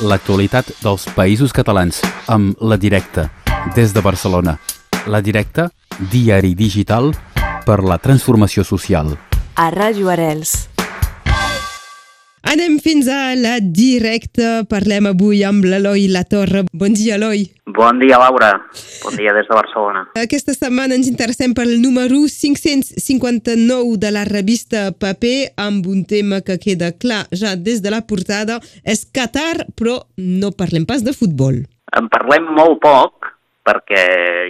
l'actualitat 0.00 0.70
dels 0.82 1.04
països 1.16 1.52
catalans 1.52 2.00
amb 2.28 2.56
La 2.60 2.76
Directa, 2.80 3.28
des 3.76 3.92
de 3.92 4.00
Barcelona. 4.00 4.56
La 5.06 5.20
Directa, 5.20 5.68
diari 6.12 6.54
digital 6.54 7.12
per 7.66 7.82
la 7.84 7.98
transformació 7.98 8.64
social. 8.64 9.14
A 9.56 9.70
Ràdio 9.74 10.08
Arels. 10.08 10.70
Anem 12.50 12.78
fins 12.82 13.06
a 13.06 13.34
la 13.36 13.58
directa. 13.60 14.64
Parlem 14.66 15.10
avui 15.12 15.44
amb 15.44 15.64
l'Eloi 15.64 16.08
Latorre. 16.10 16.64
Bon 16.72 16.96
dia, 16.96 17.14
Eloi. 17.20 17.44
Bon 17.80 17.98
dia, 17.98 18.18
Laura. 18.18 18.60
Bon 19.02 19.16
dia 19.16 19.32
des 19.32 19.46
de 19.48 19.54
Barcelona. 19.56 20.02
Aquesta 20.20 20.52
setmana 20.52 20.98
ens 20.98 21.06
interessem 21.08 21.54
pel 21.56 21.78
número 21.80 22.18
559 22.28 23.96
de 24.02 24.10
la 24.12 24.26
revista 24.28 24.90
Paper 24.92 25.54
amb 25.56 25.88
un 25.88 26.02
tema 26.04 26.42
que 26.44 26.58
queda 26.60 26.90
clar 26.92 27.22
ja 27.32 27.54
des 27.56 27.80
de 27.80 27.94
la 27.94 28.02
portada. 28.04 28.58
És 28.84 29.06
Qatar, 29.08 29.64
però 29.80 29.96
no 30.20 30.52
parlem 30.52 30.84
pas 30.84 31.00
de 31.06 31.16
futbol. 31.16 31.62
En 31.96 32.12
parlem 32.12 32.52
molt 32.52 32.82
poc, 32.84 33.29
perquè 33.66 34.04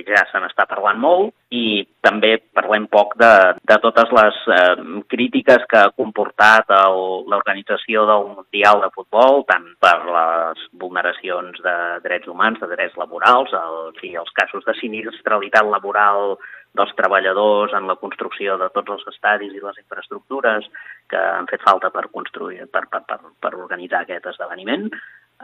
ja 0.07 0.23
se 0.31 0.41
n'està 0.41 0.67
parlant 0.71 1.01
molt 1.03 1.35
i 1.51 1.83
també 2.05 2.37
parlem 2.55 2.87
poc 2.93 3.17
de, 3.19 3.33
de 3.67 3.79
totes 3.83 4.13
les 4.15 4.39
eh, 4.55 4.77
crítiques 5.11 5.67
que 5.71 5.81
ha 5.81 5.93
comportat 5.97 6.71
l'organització 6.71 8.07
del 8.07 8.29
Mundial 8.37 8.85
de 8.85 8.93
Futbol, 8.95 9.43
tant 9.51 9.67
per 9.83 9.97
les 10.07 10.63
vulneracions 10.79 11.59
de 11.65 11.77
drets 12.07 12.31
humans, 12.31 12.63
de 12.63 12.71
drets 12.71 12.97
laborals, 13.01 13.53
el, 13.53 13.93
fi, 13.99 14.15
els 14.21 14.31
casos 14.37 14.65
de 14.69 14.77
sinistralitat 14.79 15.67
laboral 15.67 16.37
dels 16.79 16.93
treballadors 16.95 17.73
en 17.75 17.89
la 17.91 17.99
construcció 17.99 18.55
de 18.61 18.69
tots 18.75 18.95
els 18.95 19.09
estadis 19.11 19.55
i 19.57 19.63
les 19.63 19.81
infraestructures 19.83 20.69
que 21.11 21.19
han 21.19 21.51
fet 21.51 21.65
falta 21.67 21.91
per 21.91 22.07
construir, 22.15 22.63
per, 22.71 22.87
per, 22.93 23.03
per, 23.09 23.19
per 23.43 23.57
organitzar 23.59 24.05
aquest 24.05 24.31
esdeveniment 24.31 24.87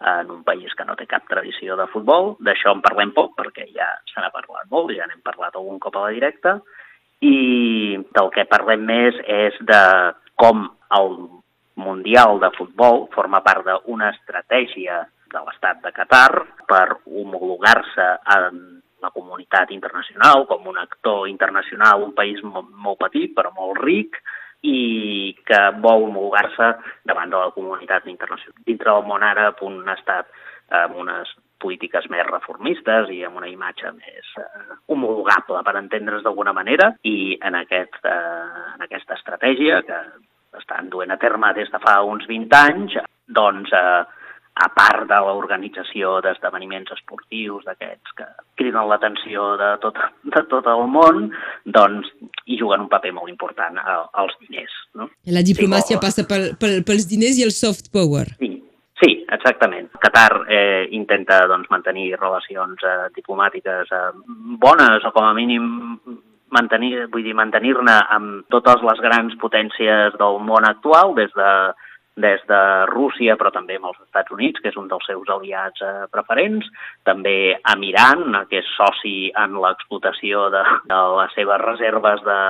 en 0.05 0.31
un 0.31 0.43
país 0.45 0.75
que 0.77 0.85
no 0.85 0.97
té 0.97 1.07
cap 1.09 1.25
tradició 1.29 1.77
de 1.77 1.87
futbol. 1.93 2.35
D'això 2.45 2.75
en 2.75 2.83
parlem 2.85 3.13
poc 3.17 3.35
perquè 3.39 3.69
ja 3.73 3.89
se 4.11 4.21
n'ha 4.21 4.33
parlat 4.35 4.69
molt, 4.71 4.93
ja 4.97 5.07
n'hem 5.09 5.23
parlat 5.25 5.57
algun 5.57 5.81
cop 5.81 5.97
a 5.97 6.07
la 6.07 6.15
directa, 6.17 6.59
i 7.25 7.97
del 7.97 8.31
que 8.35 8.45
parlem 8.51 8.85
més 8.85 9.17
és 9.25 9.57
de 9.65 9.83
com 10.37 10.67
el 10.99 11.13
Mundial 11.77 12.41
de 12.41 12.51
Futbol 12.57 13.07
forma 13.13 13.43
part 13.45 13.65
d'una 13.67 14.11
estratègia 14.15 15.03
de 15.33 15.43
l'estat 15.45 15.83
de 15.85 15.93
Qatar 15.93 16.31
per 16.69 17.01
homologar-se 17.05 18.07
en 18.37 18.61
la 19.05 19.11
comunitat 19.13 19.71
internacional 19.75 20.47
com 20.49 20.67
un 20.71 20.79
actor 20.81 21.27
internacional, 21.29 22.03
un 22.03 22.15
país 22.17 22.41
molt, 22.43 22.71
molt 22.73 23.01
petit 23.03 23.35
però 23.37 23.53
molt 23.53 23.83
ric, 23.85 24.17
i 24.63 25.35
que 25.47 25.61
vol 25.83 26.09
homologar-se 26.09 26.73
davant 27.07 27.33
de 27.33 27.41
la 27.41 27.53
comunitat 27.55 28.07
internacional. 28.11 28.63
Dintre 28.67 28.93
del 28.93 29.09
món 29.09 29.27
àrab, 29.27 29.61
un 29.67 29.83
estat 29.93 30.31
amb 30.75 30.97
unes 30.99 31.31
polítiques 31.63 32.09
més 32.13 32.27
reformistes 32.29 33.11
i 33.15 33.23
amb 33.25 33.39
una 33.41 33.49
imatge 33.49 33.91
més 33.97 34.33
eh, 34.41 34.77
homologable, 34.93 35.63
per 35.65 35.77
entendre's 35.81 36.25
d'alguna 36.25 36.53
manera, 36.57 36.91
i 37.09 37.39
en, 37.41 37.57
aquest, 37.63 38.01
eh, 38.05 38.73
en 38.75 38.85
aquesta 38.85 39.17
estratègia 39.17 39.81
que 39.87 40.01
estan 40.61 40.91
duent 40.93 41.13
a 41.13 41.21
terme 41.21 41.53
des 41.57 41.71
de 41.73 41.81
fa 41.83 42.01
uns 42.05 42.27
20 42.29 42.59
anys, 42.59 42.99
doncs 43.39 43.73
eh, 43.73 44.05
a 44.57 44.69
part 44.73 45.05
de 45.11 45.17
l'organització 45.21 46.17
d'esdeveniments 46.25 46.93
esportius 46.95 47.67
d'aquests 47.69 48.15
que 48.17 48.27
criden 48.57 48.89
l'atenció 48.89 49.51
de, 49.61 49.73
tot, 49.83 49.99
de 50.25 50.43
tot 50.51 50.69
el 50.73 50.87
món, 50.93 51.27
doncs 51.79 52.09
hi 52.47 52.57
juguen 52.57 52.87
un 52.87 52.93
paper 52.93 53.13
molt 53.17 53.29
important 53.33 53.77
els 53.77 54.37
diners. 54.41 54.77
No? 54.97 55.11
La 55.37 55.45
diplomàcia 55.45 55.99
sí, 55.99 56.03
passa 56.03 56.25
pel, 56.29 56.55
pel, 56.61 56.81
pels 56.89 57.09
diners 57.11 57.37
i 57.37 57.45
el 57.45 57.53
soft 57.53 57.93
power. 57.93 58.25
Sí, 58.41 58.55
sí 59.03 59.13
exactament. 59.37 59.91
Qatar 60.01 60.31
eh, 60.49 60.87
intenta 60.97 61.43
doncs, 61.51 61.69
mantenir 61.73 62.15
relacions 62.17 62.81
eh, 62.81 63.11
diplomàtiques 63.19 63.93
eh, 63.93 64.07
bones 64.63 65.05
o 65.05 65.13
com 65.13 65.29
a 65.29 65.35
mínim 65.37 65.69
mantenir, 66.57 67.11
vull 67.13 67.27
dir, 67.27 67.35
mantenir-ne 67.37 67.97
amb 68.15 68.47
totes 68.55 68.81
les 68.87 69.05
grans 69.05 69.37
potències 69.43 70.17
del 70.17 70.41
món 70.47 70.65
actual, 70.65 71.13
des 71.19 71.33
de 71.37 71.51
des 72.17 72.41
de 72.49 72.61
Rússia, 72.89 73.37
però 73.37 73.53
també 73.53 73.77
amb 73.77 73.91
els 73.91 73.99
Estats 74.07 74.33
Units, 74.33 74.61
que 74.63 74.71
és 74.73 74.79
un 74.81 74.89
dels 74.89 75.05
seus 75.05 75.29
aliats 75.35 75.83
eh, 75.85 76.07
preferents, 76.13 76.65
també 77.05 77.57
amb 77.73 77.85
Iran, 77.85 78.41
que 78.51 78.63
és 78.63 78.71
soci 78.77 79.29
en 79.37 79.59
l'explotació 79.61 80.49
de, 80.55 80.63
de 80.89 81.03
les 81.19 81.37
seves 81.37 81.61
reserves 81.65 82.25
de, 82.25 82.41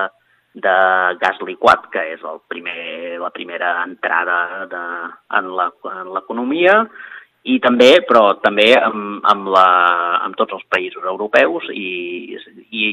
de 0.63 0.77
gas 1.19 1.43
liquat, 1.43 1.89
que 1.91 2.05
és 2.15 2.23
el 2.23 2.39
primer, 2.47 3.19
la 3.19 3.33
primera 3.35 3.75
entrada 3.83 4.39
de, 4.71 4.85
en 5.41 5.51
l'economia, 6.15 6.79
i 7.47 7.59
també, 7.63 7.93
però 8.07 8.37
també 8.43 8.73
amb, 8.79 9.21
amb, 9.27 9.51
la, 9.51 9.67
amb 10.25 10.35
tots 10.39 10.55
els 10.57 10.65
països 10.71 11.03
europeus 11.03 11.67
i, 11.71 12.35
i 12.71 12.89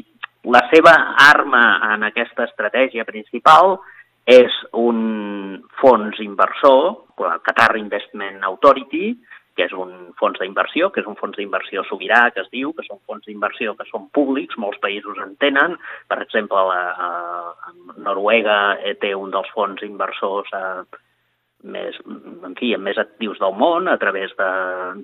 la 0.51 0.63
seva 0.71 0.93
arma 1.25 1.65
en 1.95 2.05
aquesta 2.07 2.47
estratègia 2.47 3.07
principal 3.09 3.79
és 4.27 4.53
un 4.73 5.63
fons 5.81 6.19
inversor, 6.25 7.05
el 7.21 7.41
Qatar 7.45 7.77
Investment 7.77 8.43
Authority, 8.45 9.13
que 9.55 9.69
és 9.69 9.75
un 9.79 10.11
fons 10.19 10.41
d'inversió, 10.41 10.89
que 10.91 11.01
és 11.03 11.07
un 11.07 11.17
fons 11.21 11.37
d'inversió 11.39 11.85
sobirà, 11.87 12.25
que 12.35 12.43
es 12.43 12.51
diu, 12.51 12.73
que 12.75 12.83
són 12.89 12.99
fons 13.07 13.23
d'inversió 13.29 13.77
que 13.79 13.87
són 13.87 14.09
públics, 14.17 14.59
molts 14.59 14.81
països 14.83 15.21
en 15.23 15.37
tenen. 15.43 15.77
Per 16.11 16.19
exemple, 16.25 16.59
la, 16.71 16.81
a, 16.91 17.73
Noruega 18.03 18.59
eh, 18.83 18.97
té 18.99 19.15
un 19.15 19.31
dels 19.35 19.51
fons 19.55 19.85
inversors 19.87 20.51
eh, 20.59 20.83
més, 21.71 22.01
en 22.49 22.59
fi, 22.59 22.73
amb 22.75 22.89
més 22.89 22.99
actius 22.99 23.39
del 23.39 23.55
món 23.61 23.87
a 23.89 23.97
través 24.03 24.35
de, 24.41 24.51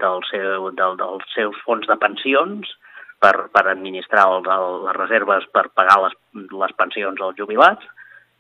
del 0.02 0.26
seu, 0.32 0.70
del, 0.76 0.98
dels 0.98 1.30
seus 1.36 1.62
fons 1.64 1.86
de 1.86 1.96
pensions 2.02 2.74
per, 3.22 3.36
per 3.54 3.68
administrar 3.70 4.26
el, 4.32 4.50
el, 4.50 4.68
les 4.88 4.98
reserves 4.98 5.46
per 5.54 5.68
pagar 5.78 6.00
les, 6.08 6.18
les 6.50 6.76
pensions 6.80 7.22
als 7.22 7.38
jubilats 7.38 7.86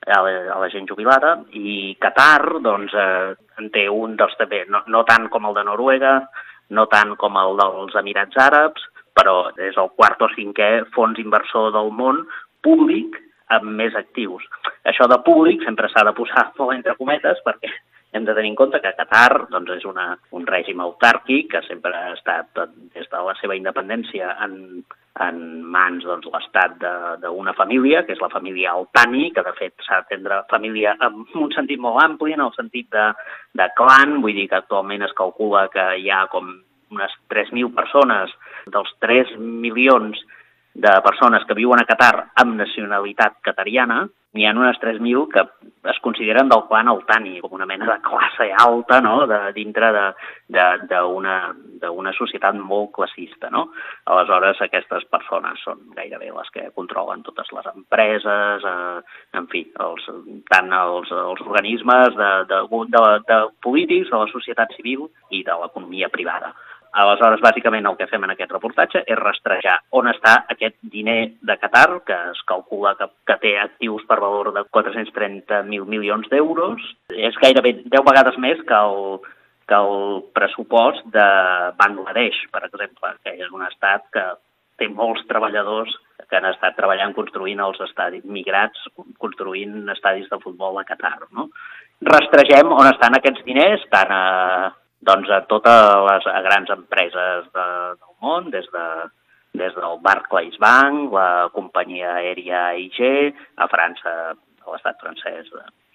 a 0.06 0.20
la, 0.24 0.30
a 0.54 0.58
la 0.62 0.68
gent 0.72 0.86
jubilada 0.88 1.34
i 1.52 1.96
Qatar 2.00 2.60
doncs, 2.64 2.94
eh, 2.94 3.34
en 3.60 3.68
té 3.74 3.86
un 3.92 4.16
dels 4.20 4.36
també, 4.40 4.64
no, 4.72 4.82
no 4.88 5.04
tant 5.08 5.28
com 5.32 5.48
el 5.48 5.56
de 5.58 5.64
Noruega, 5.68 6.14
no 6.70 6.86
tant 6.88 7.16
com 7.20 7.36
el 7.36 7.58
dels 7.60 7.96
Emirats 8.00 8.38
Àrabs, 8.40 8.86
però 9.16 9.50
és 9.58 9.76
el 9.76 9.90
quart 9.98 10.22
o 10.22 10.30
cinquè 10.32 10.70
fons 10.94 11.18
inversor 11.20 11.72
del 11.74 11.90
món 11.92 12.22
públic 12.64 13.18
amb 13.50 13.66
més 13.76 13.96
actius. 13.98 14.44
Això 14.88 15.08
de 15.10 15.18
públic 15.26 15.64
sempre 15.66 15.90
s'ha 15.90 16.06
de 16.06 16.14
posar 16.16 16.50
molt 16.58 16.74
entre 16.78 16.96
cometes 17.00 17.42
perquè 17.46 17.72
hem 18.12 18.24
de 18.24 18.34
tenir 18.34 18.50
en 18.50 18.56
compte 18.58 18.80
que 18.82 18.94
Qatar 18.98 19.46
doncs, 19.50 19.70
és 19.76 19.84
una, 19.86 20.12
un 20.34 20.46
règim 20.46 20.80
autàrquic 20.82 21.50
que 21.52 21.62
sempre 21.66 21.94
ha 21.94 22.14
estat 22.16 22.64
des 22.94 23.06
de 23.06 23.20
la 23.26 23.34
seva 23.38 23.54
independència 23.58 24.32
en, 24.46 24.56
en 25.26 25.38
mans 25.62 26.06
doncs, 26.06 26.26
l'estat 26.32 26.74
d'una 27.22 27.54
família, 27.58 28.02
que 28.06 28.16
és 28.16 28.22
la 28.22 28.32
família 28.32 28.74
Altani, 28.74 29.30
que 29.34 29.44
de 29.46 29.54
fet 29.58 29.86
s'ha 29.86 30.00
d'entendre 30.00 30.42
família 30.50 30.96
en 31.06 31.22
un 31.38 31.54
sentit 31.54 31.78
molt 31.80 32.02
ampli, 32.02 32.34
en 32.34 32.42
el 32.46 32.54
sentit 32.56 32.90
de, 32.94 33.06
de 33.54 33.70
clan, 33.78 34.18
vull 34.24 34.34
dir 34.34 34.48
que 34.50 34.58
actualment 34.58 35.06
es 35.06 35.16
calcula 35.18 35.68
que 35.70 35.86
hi 36.02 36.10
ha 36.10 36.24
com 36.32 36.50
unes 36.90 37.12
3.000 37.30 37.70
persones 37.76 38.32
dels 38.74 38.90
3 39.04 39.36
milions 39.38 40.18
de 40.74 40.92
persones 41.04 41.44
que 41.46 41.54
viuen 41.58 41.82
a 41.82 41.86
Qatar 41.86 42.30
amb 42.42 42.58
nacionalitat 42.58 43.38
catariana, 43.46 44.08
n'hi 44.32 44.46
ha 44.46 44.52
unes 44.54 44.78
3.000 44.78 45.26
que 45.32 45.42
es 45.90 45.98
consideren 46.04 46.48
del 46.48 46.62
clan 46.68 46.88
Altani, 46.92 47.40
com 47.42 47.56
una 47.56 47.66
mena 47.66 47.86
de 47.88 47.96
classe 48.04 48.50
alta 48.62 49.00
no? 49.02 49.26
de, 49.26 49.38
dintre 49.56 49.90
d'una 50.46 52.12
societat 52.14 52.58
molt 52.58 52.92
classista. 52.94 53.50
No? 53.50 53.66
Aleshores, 54.12 54.60
aquestes 54.62 55.06
persones 55.10 55.62
són 55.66 55.82
gairebé 55.96 56.30
les 56.36 56.52
que 56.54 56.68
controlen 56.76 57.24
totes 57.26 57.50
les 57.56 57.70
empreses, 57.74 58.66
eh, 58.70 58.98
en 59.40 59.50
fi, 59.50 59.64
els, 59.82 60.10
tant 60.52 60.74
els, 60.78 61.10
els 61.10 61.46
organismes 61.46 62.14
de, 62.18 62.32
de, 62.52 62.60
de, 62.94 63.06
de 63.32 63.40
polítics, 63.66 64.12
de 64.12 64.20
la 64.20 64.30
societat 64.30 64.76
civil 64.78 65.08
i 65.30 65.42
de 65.46 65.58
l'economia 65.62 66.12
privada. 66.12 66.54
Aleshores, 66.92 67.42
bàsicament, 67.44 67.86
el 67.86 67.96
que 67.98 68.08
fem 68.10 68.24
en 68.26 68.32
aquest 68.34 68.50
reportatge 68.50 69.04
és 69.06 69.18
rastrejar 69.18 69.76
on 69.94 70.08
està 70.10 70.40
aquest 70.50 70.74
diner 70.82 71.36
de 71.46 71.56
Qatar, 71.60 72.00
que 72.06 72.16
es 72.32 72.40
calcula 72.48 72.96
que, 72.98 73.06
que 73.30 73.36
té 73.44 73.52
actius 73.62 74.02
per 74.08 74.18
valor 74.22 74.50
de 74.56 74.64
430.000 74.74 75.86
milions 75.86 76.26
d'euros. 76.32 76.82
És 77.14 77.38
gairebé 77.42 77.76
10 77.84 78.06
vegades 78.10 78.38
més 78.42 78.62
que 78.66 78.80
el, 78.90 79.20
que 79.70 79.78
el 79.78 80.22
pressupost 80.34 81.06
de 81.14 81.26
Bangladesh, 81.78 82.42
per 82.50 82.64
exemple, 82.66 83.14
que 83.22 83.36
és 83.38 83.54
un 83.54 83.62
estat 83.68 84.08
que 84.10 84.26
té 84.80 84.88
molts 84.90 85.22
treballadors 85.28 85.94
que 86.26 86.38
han 86.38 86.48
estat 86.50 86.74
treballant 86.78 87.14
construint 87.14 87.60
els 87.62 87.78
estadis, 87.84 88.24
migrats, 88.24 88.82
construint 89.22 89.86
estadis 89.94 90.26
de 90.30 90.38
futbol 90.42 90.78
a 90.80 90.86
Qatar. 90.88 91.18
No? 91.36 91.50
Rastregem 92.06 92.70
on 92.72 92.88
estan 92.88 93.14
aquests 93.18 93.44
diners, 93.46 93.82
tant 93.92 94.12
a 94.14 94.22
doncs, 95.06 95.30
a 95.32 95.40
totes 95.48 95.80
les 96.08 96.28
a 96.28 96.42
grans 96.46 96.70
empreses 96.74 97.48
de, 97.54 97.66
del 97.96 98.14
món, 98.22 98.50
des, 98.54 98.68
de, 98.74 98.86
des 99.60 99.74
del 99.76 99.98
Barclays 100.04 100.58
Bank, 100.62 101.10
la 101.16 101.48
companyia 101.56 102.16
aèria 102.20 102.66
AIG, 102.74 103.02
a 103.56 103.68
França, 103.72 104.14
a 104.36 104.72
l'estat 104.72 105.00
francès, 105.02 105.50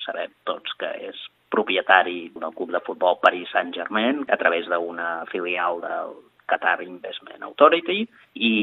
sabem 0.06 0.34
tots 0.50 0.78
que 0.80 0.92
és 1.10 1.26
propietari 1.54 2.32
del 2.36 2.54
club 2.58 2.72
de 2.74 2.82
futbol 2.86 3.20
Paris 3.22 3.52
Saint-Germain 3.54 4.26
a 4.30 4.38
través 4.42 4.68
d'una 4.70 5.26
filial 5.32 5.80
del 5.84 6.16
Qatar 6.50 6.80
Investment 6.86 7.46
Authority 7.48 8.04
i 8.48 8.54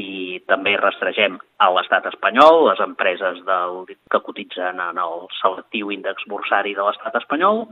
també 0.47 0.75
rastregem 0.79 1.39
a 1.63 1.69
l'estat 1.75 2.05
espanyol 2.11 2.67
les 2.69 2.83
empreses 2.85 3.41
del, 3.47 3.83
que 4.11 4.21
cotitzen 4.27 4.79
en 4.83 5.01
el 5.05 5.25
selectiu 5.41 5.91
índex 5.95 6.27
bursari 6.31 6.75
de 6.77 6.85
l'estat 6.85 7.17
espanyol, 7.19 7.65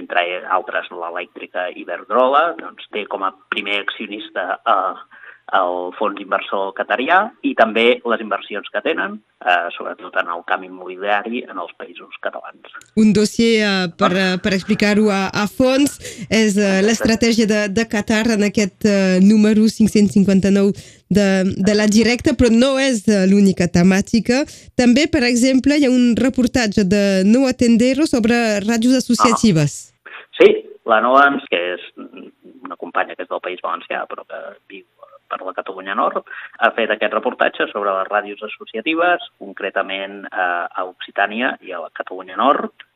entre 0.00 0.22
altres 0.58 0.90
l'elèctrica 0.92 1.68
Iberdrola, 1.82 2.54
doncs 2.60 2.88
té 2.94 3.06
com 3.10 3.24
a 3.26 3.32
primer 3.52 3.80
accionista 3.82 4.48
eh, 4.56 5.22
el 5.54 5.92
fons 5.94 6.18
inversor 6.18 6.72
catarià 6.74 7.20
i 7.46 7.52
també 7.54 8.00
les 8.02 8.22
inversions 8.22 8.66
que 8.72 8.82
tenen, 8.82 9.20
eh, 9.46 9.68
sobretot 9.76 10.16
en 10.18 10.32
el 10.34 10.42
camp 10.48 10.64
immobiliari 10.66 11.44
en 11.46 11.60
els 11.62 11.70
països 11.78 12.18
catalans. 12.20 12.74
Un 12.98 13.12
dossier 13.14 13.62
eh, 13.62 13.86
per, 13.94 14.10
eh, 14.10 14.36
per 14.42 14.54
explicar-ho 14.56 15.06
a, 15.14 15.28
a 15.30 15.46
fons 15.46 16.00
és 16.26 16.58
eh, 16.58 16.80
l'estratègia 16.82 17.46
de, 17.46 17.60
de 17.70 17.86
Qatar 17.86 18.24
en 18.34 18.42
aquest 18.48 18.88
eh, 18.90 19.18
número 19.22 19.68
559 19.70 20.74
de, 21.08 21.28
de 21.54 21.74
la 21.78 21.86
directa, 21.86 22.34
però 22.34 22.50
no 22.50 22.74
és 22.82 23.06
eh, 23.06 23.22
l'única 23.30 23.70
temàtica. 23.70 24.42
També, 24.74 25.06
per 25.06 25.22
exemple, 25.30 25.78
hi 25.78 25.86
ha 25.86 25.94
un 25.94 26.16
reportatge 26.18 26.82
de 26.82 27.22
Noa 27.28 27.54
Tendero 27.54 28.10
sobre 28.10 28.58
ràdios 28.66 28.98
associatives. 28.98 29.78
Ah. 29.78 29.92
Sí, 30.36 30.50
la 30.90 30.98
Noa, 31.00 31.30
que 31.46 31.62
és 31.76 31.86
una 31.96 32.76
companya 32.76 33.14
que 33.14 33.22
és 33.22 33.30
del 33.30 33.42
País 33.44 33.62
Valencià, 33.62 34.02
però 34.10 34.26
que 34.26 34.42
viu 34.66 34.84
per 35.28 35.42
la 35.44 35.54
Catalunya 35.56 35.96
Nord, 35.98 36.26
ha 36.58 36.72
fet 36.76 36.92
aquest 36.94 37.14
reportatge 37.14 37.68
sobre 37.72 37.94
les 37.98 38.10
ràdios 38.10 38.42
associatives, 38.48 39.30
concretament 39.38 40.24
eh, 40.26 40.66
a 40.66 40.84
Occitània 40.88 41.56
i 41.66 41.72
a 41.72 41.82
la 41.86 41.94
Catalunya 41.94 42.38
Nord. 42.40 42.86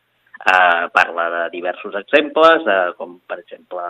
Eh, 0.40 0.88
parla 0.88 1.26
de 1.28 1.40
diversos 1.52 1.94
exemples, 1.98 2.64
eh, 2.64 2.94
com 2.96 3.18
per 3.28 3.36
exemple 3.42 3.82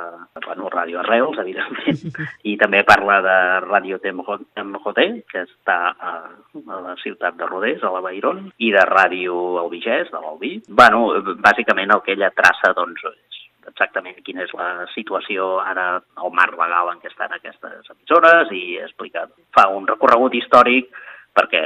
bueno, 0.42 0.66
Ràdio 0.72 0.98
Arrels, 0.98 1.38
evidentment, 1.38 2.16
i 2.50 2.56
també 2.58 2.80
parla 2.88 3.20
de 3.22 3.36
Ràdio 3.68 4.00
Temjoté, 4.02 5.06
que 5.30 5.44
està 5.46 5.78
a, 5.94 6.14
a 6.58 6.80
la 6.88 6.96
ciutat 7.04 7.38
de 7.38 7.46
Rodés, 7.46 7.84
a 7.86 7.94
la 7.94 8.02
Bairon, 8.02 8.48
i 8.58 8.72
de 8.74 8.82
Ràdio 8.90 9.60
Albigès, 9.62 10.10
de 10.10 10.18
l'Albí. 10.18 10.56
Bueno, 10.66 11.04
bàsicament 11.38 11.94
el 11.94 12.02
que 12.02 12.18
ella 12.18 12.34
traça 12.34 12.74
doncs, 12.74 13.06
exactament 13.70 14.18
quina 14.26 14.44
és 14.46 14.52
la 14.56 14.86
situació 14.94 15.52
ara 15.62 15.86
al 15.98 16.34
marc 16.36 16.58
legal 16.58 16.92
en 16.92 17.00
què 17.02 17.10
estan 17.10 17.32
aquestes 17.36 17.92
emissores 17.94 18.52
i 18.56 18.64
explica, 18.82 19.26
fa 19.56 19.68
un 19.74 19.88
recorregut 19.88 20.36
històric 20.38 20.90
perquè 21.36 21.62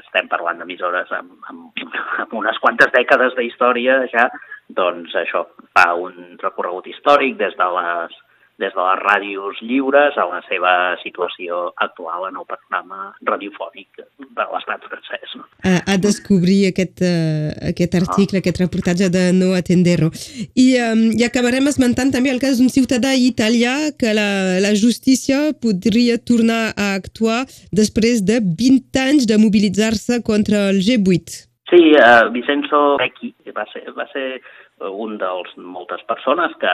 estem 0.00 0.28
parlant 0.28 0.60
d'emissores 0.60 1.10
amb, 1.14 1.34
amb, 1.50 1.88
amb 2.24 2.36
unes 2.40 2.58
quantes 2.62 2.90
dècades 2.94 3.36
d'història 3.38 4.00
ja, 4.12 4.28
doncs 4.68 5.14
això, 5.18 5.44
fa 5.76 5.92
un 5.98 6.38
recorregut 6.42 6.88
històric 6.90 7.38
des 7.40 7.54
de 7.58 7.68
les 7.78 8.16
des 8.62 8.70
de 8.70 8.82
les 8.86 9.00
ràdios 9.02 9.60
lliures 9.66 10.16
a 10.16 10.26
la 10.30 10.40
seva 10.48 10.72
situació 11.02 11.72
actual 11.82 12.28
en 12.28 12.38
el 12.38 12.46
panorama 12.46 13.10
radiofònic 13.26 14.02
de 14.20 14.46
l'estat 14.52 14.84
francès. 14.90 15.34
No? 15.34 15.46
A, 15.66 15.74
a 15.94 15.96
descobrir 15.98 16.60
aquest, 16.70 17.02
uh, 17.02 17.50
aquest 17.70 17.96
article, 17.98 18.38
ah. 18.38 18.42
aquest 18.44 18.60
reportatge 18.62 19.10
de 19.14 19.24
Noa 19.34 19.62
Tendero. 19.66 20.10
I, 20.54 20.68
um, 20.84 21.06
I 21.18 21.26
acabarem 21.26 21.66
esmentant 21.70 22.12
també 22.14 22.30
el 22.30 22.42
cas 22.42 22.60
d'un 22.60 22.70
ciutadà 22.70 23.14
italià 23.18 23.74
que 23.98 24.14
la, 24.14 24.28
la 24.62 24.74
justícia 24.78 25.50
podria 25.60 26.20
tornar 26.22 26.74
a 26.76 26.92
actuar 26.94 27.42
després 27.74 28.22
de 28.22 28.38
20 28.38 29.02
anys 29.08 29.26
de 29.30 29.40
mobilitzar-se 29.40 30.22
contra 30.22 30.68
el 30.70 30.78
G8. 30.84 31.42
Sí, 31.72 31.80
uh, 31.96 32.30
Vicenzo 32.30 32.98
Becchi, 33.00 33.32
que 33.42 33.50
va 33.56 33.64
ser, 33.72 33.82
va 33.96 34.04
ser 34.12 34.38
un 34.80 35.18
dels 35.18 35.52
moltes 35.56 36.02
persones 36.08 36.54
que 36.60 36.72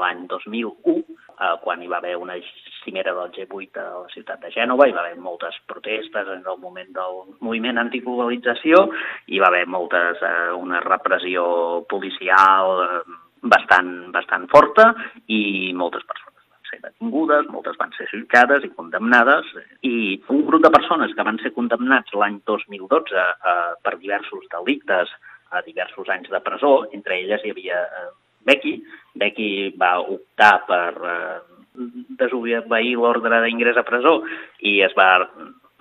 l'any 0.00 0.24
2001, 0.30 0.96
eh, 1.34 1.54
quan 1.62 1.82
hi 1.82 1.88
va 1.90 1.98
haver 1.98 2.16
una 2.16 2.36
cimera 2.82 3.14
del 3.14 3.32
G8 3.32 3.80
a 3.80 3.88
la 4.04 4.12
ciutat 4.14 4.40
de 4.40 4.50
Gènova, 4.54 4.88
hi 4.88 4.92
va 4.96 5.04
haver 5.04 5.18
moltes 5.20 5.56
protestes 5.66 6.28
en 6.28 6.44
el 6.46 6.58
moment 6.58 6.92
del 6.96 7.20
moviment 7.40 7.78
antiglobalització, 7.78 8.88
hi 9.26 9.38
va 9.38 9.48
haver 9.52 9.66
moltes, 9.66 10.22
eh, 10.22 10.52
una 10.56 10.80
repressió 10.80 11.84
policial 11.88 12.84
eh, 12.84 13.02
bastant, 13.42 14.10
bastant 14.12 14.48
forta 14.48 14.94
i 15.26 15.72
moltes 15.76 16.04
persones 16.04 16.32
ser 16.74 16.80
detingudes, 16.82 17.46
moltes 17.52 17.76
van 17.78 17.92
ser 17.94 18.06
jutjades 18.10 18.64
i 18.64 18.72
condemnades, 18.72 19.46
i 19.82 20.20
un 20.32 20.44
grup 20.48 20.64
de 20.64 20.72
persones 20.72 21.12
que 21.14 21.26
van 21.26 21.38
ser 21.42 21.52
condemnats 21.52 22.14
l'any 22.14 22.40
2012 22.48 23.14
eh, 23.20 23.72
per 23.84 23.98
diversos 23.98 24.48
delictes 24.50 25.12
a 25.54 25.62
diversos 25.66 26.10
anys 26.12 26.30
de 26.30 26.40
presó, 26.44 26.74
entre 26.92 27.20
elles 27.22 27.44
hi 27.44 27.54
havia 27.54 27.80
eh, 27.84 28.06
Becky. 28.44 28.76
Becky 29.14 29.50
va 29.80 29.96
optar 30.02 30.54
per 30.68 30.92
eh, 31.14 31.40
desobeir 32.20 32.96
l'ordre 33.00 33.42
d'ingrés 33.44 33.78
a 33.80 33.86
presó 33.86 34.20
i 34.60 34.80
es 34.86 34.94
va 34.98 35.10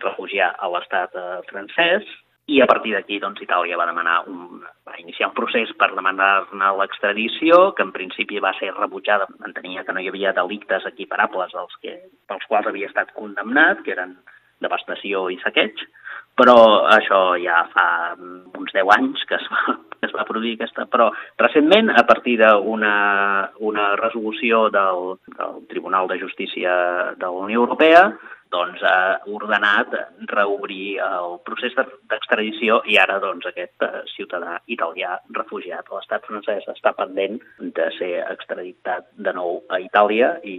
refugiar 0.03 0.53
a 0.59 0.69
l'estat 0.73 1.15
eh, 1.15 1.39
francès 1.49 2.07
i 2.51 2.59
a 2.59 2.67
partir 2.67 2.91
d'aquí 2.91 3.21
doncs, 3.23 3.39
Itàlia 3.45 3.77
va 3.79 3.87
demanar 3.87 4.17
un, 4.27 4.59
va 4.83 4.97
iniciar 4.99 5.29
un 5.29 5.35
procés 5.37 5.69
per 5.79 5.93
demanar-ne 5.95 6.71
l'extradició, 6.79 7.69
que 7.77 7.85
en 7.87 7.93
principi 7.95 8.41
va 8.43 8.51
ser 8.57 8.73
rebutjada, 8.75 9.29
entenia 9.47 9.85
que 9.87 9.95
no 9.95 10.03
hi 10.03 10.09
havia 10.11 10.35
delictes 10.35 10.83
equiparables 10.89 11.55
als 11.55 11.77
que, 11.79 11.95
pels 12.27 12.43
quals 12.49 12.67
havia 12.67 12.89
estat 12.91 13.13
condemnat, 13.15 13.79
que 13.85 13.95
eren 13.95 14.17
devastació 14.63 15.29
i 15.31 15.39
saqueig, 15.39 15.85
però 16.39 16.57
això 16.89 17.35
ja 17.41 17.63
fa 17.73 17.87
uns 18.17 18.73
10 18.73 18.93
anys 18.97 19.25
que 19.29 19.37
es 19.37 19.47
va, 19.51 19.77
que 19.99 20.09
es 20.09 20.13
va 20.15 20.27
produir 20.29 20.55
aquesta... 20.57 20.87
Però 20.91 21.09
recentment, 21.41 21.91
a 21.93 22.05
partir 22.09 22.37
d'una 22.41 22.93
una 23.59 23.89
resolució 23.99 24.67
del, 24.73 25.17
del 25.37 25.65
Tribunal 25.69 26.09
de 26.11 26.19
Justícia 26.21 26.73
de 27.17 27.25
la 27.25 27.47
Unió 27.47 27.61
Europea, 27.63 28.07
doncs 28.53 28.83
ha 28.85 29.19
ordenat 29.33 29.93
reobrir 30.29 30.99
el 31.01 31.39
procés 31.47 31.73
d'extradició 31.77 32.81
i 32.89 32.99
ara 33.01 33.17
doncs 33.23 33.47
aquest 33.49 33.85
eh, 33.85 34.03
ciutadà 34.13 34.59
italià 34.75 35.17
refugiat 35.39 35.89
a 35.89 35.97
l'estat 35.97 36.27
francès 36.29 36.67
està 36.75 36.93
pendent 36.97 37.39
de 37.79 37.89
ser 37.97 38.13
extraditat 38.27 39.09
de 39.27 39.33
nou 39.33 39.63
a 39.73 39.81
Itàlia 39.81 40.35
i 40.45 40.57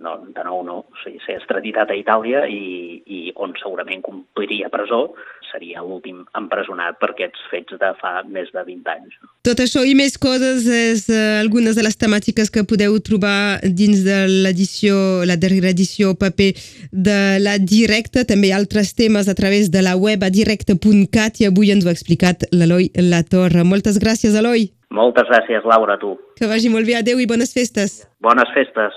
no, 0.00 0.16
de 0.34 0.44
nou 0.44 0.62
no, 0.64 0.78
o 0.88 1.00
sigui, 1.02 1.20
ser 1.26 1.36
extraditat 1.38 1.92
a 1.92 1.96
Itàlia 1.98 2.46
i, 2.48 3.02
i 3.06 3.20
on 3.36 3.52
segurament 3.60 4.02
compliria 4.04 4.70
presó 4.72 5.04
seria 5.52 5.82
l'últim 5.84 6.22
empresonat 6.38 6.96
per 7.00 7.10
aquests 7.12 7.42
fets 7.50 7.76
de 7.80 7.90
fa 8.00 8.12
més 8.24 8.48
de 8.54 8.62
20 8.64 8.88
anys. 8.94 9.18
Tot 9.44 9.60
això 9.60 9.82
i 9.84 9.92
més 9.98 10.16
coses 10.20 10.64
és 10.64 11.04
uh, 11.12 11.42
algunes 11.42 11.76
de 11.76 11.84
les 11.84 11.98
temàtiques 12.00 12.48
que 12.52 12.64
podeu 12.68 12.96
trobar 13.04 13.60
dins 13.62 14.00
de 14.06 14.22
l'edició, 14.46 14.96
la 15.28 15.36
darrera 15.36 15.74
edició 15.76 16.14
paper 16.18 16.52
de 16.90 17.20
la 17.44 17.58
Directa, 17.60 18.24
també 18.28 18.54
altres 18.56 18.94
temes 18.96 19.28
a 19.28 19.36
través 19.38 19.70
de 19.70 19.84
la 19.84 19.94
web 20.00 20.24
a 20.24 20.32
directe.cat 20.32 21.42
i 21.42 21.50
avui 21.50 21.72
ens 21.74 21.84
ho 21.84 21.92
ha 21.92 21.96
explicat 21.96 22.48
l'Eloi 22.52 22.88
Latorre. 23.12 23.66
Moltes 23.68 24.00
gràcies, 24.00 24.34
Eloi. 24.38 24.70
Moltes 24.92 25.28
gràcies, 25.28 25.64
Laura, 25.68 25.96
a 25.96 26.00
tu. 26.00 26.16
Que 26.36 26.48
vagi 26.48 26.72
molt 26.72 26.88
bé. 26.88 26.98
Adéu 26.98 27.20
i 27.20 27.28
bones 27.28 27.54
festes. 27.56 28.02
Bones 28.24 28.50
festes 28.56 28.96